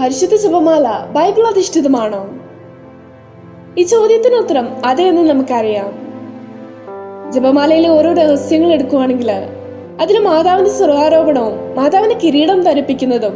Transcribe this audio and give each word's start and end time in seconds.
പരിശുദ്ധ 0.00 0.34
ജപമാല 0.36 0.86
ബൈബിൾ 1.14 1.44
അധിഷ്ഠിതമാണോ 1.46 2.22
ഈ 3.78 3.82
ചോദ്യത്തിന് 3.82 4.34
ഉത്തരം 4.34 4.66
അതെ 4.84 5.04
എന്ന് 5.08 5.22
നമുക്കറിയാം. 5.30 5.88
ജപമാലയിലെ 7.34 7.88
ഓരോ 7.88 8.12
രഹസ്യങ്ങൾ 8.12 8.70
എടുക്കുകയാണെങ്കിൽ 8.72 9.30
അതിൽ 10.02 10.16
മാതാവിന്റെ 10.28 10.72
സ്വർഗാരോപണവും 10.78 11.54
മാതാവിന്റെ 11.78 12.16
കിരീടം 12.22 12.58
ധരിപ്പിക്കുന്നതും 12.62 13.34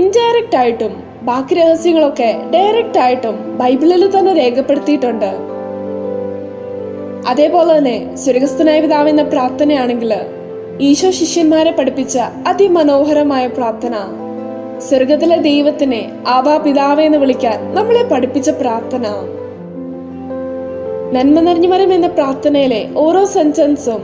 ഇൻഡയറക്റ്റ് 0.00 0.56
ആയിട്ടും 0.56 0.92
ബാക്കി 1.28 1.54
രഹസ്യങ്ങളൊക്കെ 1.54 2.30
ഡയറക്റ്റ് 2.54 2.98
ആയിട്ടും 2.98 3.36
ബൈബിളിൽ 3.60 4.04
തന്നെ 4.16 4.32
രേഖപ്പെടുത്തിയിട്ടുണ്ട്. 4.32 5.30
അതേപോലെ 7.28 7.78
തന്നെ 7.78 7.96
സ്വർഗസ്ഥനായ 8.22 8.80
പിതാവ് 8.80 9.08
എന്ന 9.08 9.22
പ്രാർത്ഥനയാണെങ്കിൽ 9.22 10.12
ഈശോ 10.88 11.10
ശിഷ്യന്മാരെ 11.20 11.70
പഠിപ്പിച്ച 11.70 12.18
അതിമനോഹരമായ 12.46 13.46
പ്രാർത്ഥന 13.46 13.94
സ്വർഗത്തിലെ 14.78 15.36
ദൈവത്തിനെ 15.36 16.12
ആവാ 16.28 16.56
പിതാവെ 16.56 17.04
എന്ന് 17.04 17.18
വിളിക്കാൻ 17.18 17.74
നമ്മളെ 17.74 18.02
പഠിപ്പിച്ച 18.02 18.50
പ്രാർത്ഥന. 18.50 19.06
നന്മ 21.12 21.40
നിറഞ്ഞു 21.40 21.68
വരം 21.68 21.92
എന്ന 21.92 22.06
പ്രാർത്ഥനയിലെ 22.06 22.88
ഓരോ 22.96 23.24
സെന്റൻസും 23.24 24.02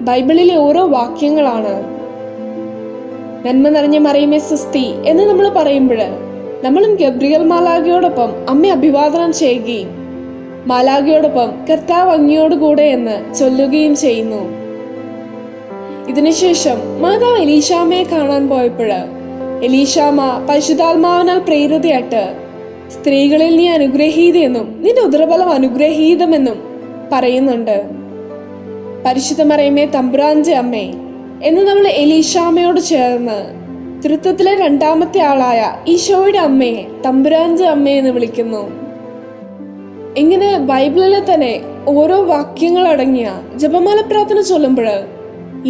ബൈബിളിലെ 0.00 0.56
ഓരോ 0.56 0.86
വാക്യങ്ങളാണ്. 0.86 1.74
നന്മ 3.46 3.68
നിറഞ്ഞ 3.68 3.98
മറിയമേ 3.98 4.38
സുസ്തി 4.38 4.94
എന്ന് 5.06 5.24
നമ്മൾ 5.24 5.48
പറയുമ്പോൾ 5.48 6.00
നമ്മളും 6.64 6.94
ഗബ്രിയൽ 6.94 7.44
മാലാഖയോടൊപ്പം 7.44 8.30
അമ്മ 8.48 8.66
അഭിവാദനം 8.66 9.32
ചെയ്യുകയും 9.32 9.90
മാലാഖയോടൊപ്പം 10.66 11.52
കർത്താവ് 11.70 12.10
അങ്ങയോടുകൂടെ 12.10 12.82
എന്ന് 12.82 13.34
ചൊല്ലുകയും 13.34 13.96
ചെയ്യുന്നു. 13.96 14.42
ഇതിനുശേഷം 16.08 17.02
മാതാവ് 17.02 17.38
എലീഷാമ്മയെ 17.38 18.02
കാണാൻ 18.02 18.48
പോയപ്പോൾ 18.48 19.17
എലീഷാമ്മ 19.66 20.22
പരിശുദ്ധാത്മാവിനാൽ 20.48 21.38
പ്രേരിതയായിട്ട് 21.46 22.22
സ്ത്രീകളിൽ 22.94 23.52
നീ 23.56 23.64
അനുഗ്രഹീതയെന്നും 23.76 24.66
നിന്റെ 24.84 25.02
ഉദരബലം 25.08 25.48
അനുഗ്രഹീതമെന്നും 25.56 26.58
പറയുന്നുണ്ട്. 27.12 27.76
പരിശുദ്ധ 29.04 29.42
മറിയമ്മേ 29.50 29.84
തമ്പുരാഞ്ച 29.96 30.48
അമ്മേ 30.62 30.86
എന്ന് 31.48 31.62
നമ്മൾ 31.68 31.86
എലീഷാമയോട് 32.02 32.80
ചേർന്ന് 32.90 33.38
തൃത്വത്തിലെ 34.04 34.52
രണ്ടാമത്തെ 34.64 35.20
ആളായ 35.30 35.60
ഈശോയുടെ 35.94 36.40
അമ്മയെ 36.48 36.82
തമ്പുരാഞ്ച 37.06 37.62
അമ്മ 37.74 37.88
എന്ന് 38.00 38.10
വിളിക്കുന്നു. 38.16 38.62
ഇങ്ങനെ 40.22 40.50
ബൈബിളിലെ 40.70 41.22
തന്നെ 41.30 41.54
ഓരോ 41.94 42.18
വാക്യങ്ങൾ 42.34 42.84
അടങ്ങിയ 42.94 43.28
ജപമാല 43.62 44.00
പ്രാർത്ഥന 44.10 44.40
ചൊല്ലുമ്പോൾ 44.50 44.90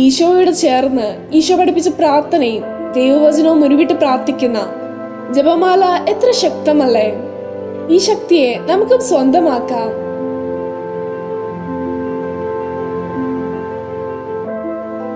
ഈശോയോട് 0.05 0.53
ചേർന്ന് 0.65 1.09
ഈശോ 1.39 1.55
പഠിപ്പിച്ച 1.57 1.91
പ്രാർത്ഥനയും 2.01 2.65
ദൈവവചനവും 2.93 3.65
ഉരുവിട്ട് 3.65 3.95
പ്രാർത്ഥിക്കുന്ന 3.95 4.59
ജപമാല 5.33 5.85
എത്ര 6.09 6.29
ശക്തമല്ലേ 6.39 7.09
ഈ 7.89 7.99
ശക്തിയെ 7.99 8.53
നമുക്കും 8.67 9.01
സ്വന്തമാക്കാം 9.01 9.89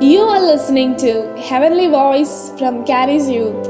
You 0.05 0.23
are 0.25 0.41
listening 0.43 0.97
to 0.97 1.11
Heavenly 1.41 1.89
Voice 1.89 2.53
from 2.59 2.85
Carrie's 2.85 3.31
Youth. 3.31 3.67